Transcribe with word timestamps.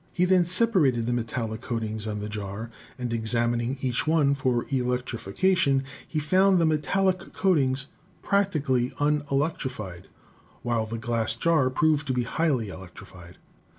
He 0.11 0.25
then 0.25 0.45
sepa 0.45 0.81
rated 0.81 1.05
the 1.05 1.13
metallic 1.13 1.61
coatings 1.61 2.07
and 2.07 2.21
the 2.21 2.27
jar, 2.27 2.71
and 2.97 3.13
examining 3.13 3.77
each 3.81 4.07
one 4.07 4.33
for 4.33 4.65
electrification, 4.69 5.83
he 6.07 6.17
found 6.17 6.57
the 6.57 6.65
metallic 6.65 7.33
coatings 7.33 7.85
prac 8.23 8.51
tically 8.51 8.95
unelectrified, 8.99 10.05
while 10.63 10.87
the 10.87 10.97
glass 10.97 11.35
jar 11.35 11.69
proved 11.69 12.07
to 12.07 12.13
be 12.13 12.23
highly 12.23 12.69
electrified. 12.69 13.37